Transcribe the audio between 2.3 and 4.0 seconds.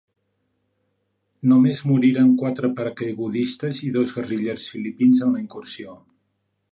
quatre paracaigudistes i